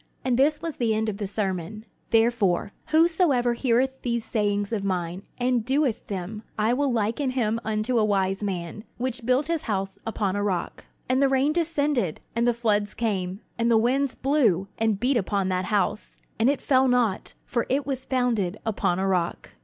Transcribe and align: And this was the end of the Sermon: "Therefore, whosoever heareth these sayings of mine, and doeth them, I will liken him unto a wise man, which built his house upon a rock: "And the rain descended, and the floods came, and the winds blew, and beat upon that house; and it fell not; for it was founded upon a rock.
And 0.25 0.35
this 0.35 0.63
was 0.63 0.77
the 0.77 0.95
end 0.95 1.09
of 1.09 1.17
the 1.17 1.27
Sermon: 1.27 1.85
"Therefore, 2.09 2.71
whosoever 2.87 3.53
heareth 3.53 4.01
these 4.01 4.25
sayings 4.25 4.73
of 4.73 4.83
mine, 4.83 5.21
and 5.37 5.63
doeth 5.63 6.07
them, 6.07 6.41
I 6.57 6.73
will 6.73 6.91
liken 6.91 7.29
him 7.29 7.59
unto 7.63 7.99
a 7.99 8.03
wise 8.03 8.41
man, 8.41 8.83
which 8.97 9.27
built 9.27 9.45
his 9.45 9.61
house 9.69 9.99
upon 10.03 10.35
a 10.35 10.41
rock: 10.41 10.85
"And 11.07 11.21
the 11.21 11.29
rain 11.29 11.53
descended, 11.53 12.19
and 12.35 12.47
the 12.47 12.51
floods 12.51 12.95
came, 12.95 13.41
and 13.59 13.69
the 13.69 13.77
winds 13.77 14.15
blew, 14.15 14.67
and 14.79 14.99
beat 14.99 15.17
upon 15.17 15.49
that 15.49 15.65
house; 15.65 16.17
and 16.39 16.49
it 16.49 16.61
fell 16.61 16.87
not; 16.87 17.35
for 17.45 17.67
it 17.69 17.85
was 17.85 18.03
founded 18.03 18.57
upon 18.65 18.97
a 18.97 19.05
rock. 19.07 19.53